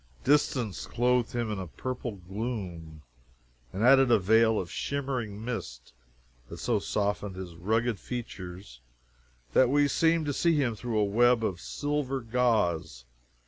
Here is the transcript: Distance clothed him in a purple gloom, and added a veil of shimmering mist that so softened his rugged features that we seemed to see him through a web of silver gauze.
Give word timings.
Distance 0.23 0.87
clothed 0.87 1.33
him 1.33 1.51
in 1.51 1.59
a 1.59 1.67
purple 1.67 2.13
gloom, 2.15 3.03
and 3.71 3.83
added 3.83 4.09
a 4.09 4.17
veil 4.17 4.59
of 4.59 4.71
shimmering 4.71 5.45
mist 5.45 5.93
that 6.49 6.57
so 6.57 6.79
softened 6.79 7.35
his 7.35 7.53
rugged 7.53 7.99
features 7.99 8.81
that 9.53 9.69
we 9.69 9.87
seemed 9.87 10.25
to 10.25 10.33
see 10.33 10.55
him 10.55 10.73
through 10.75 10.97
a 10.97 11.05
web 11.05 11.43
of 11.43 11.61
silver 11.61 12.19
gauze. 12.19 13.05